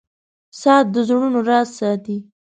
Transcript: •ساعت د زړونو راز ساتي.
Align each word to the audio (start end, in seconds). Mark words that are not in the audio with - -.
•ساعت 0.61 0.85
د 0.93 0.95
زړونو 1.07 1.39
راز 1.49 1.67
ساتي. 1.79 2.17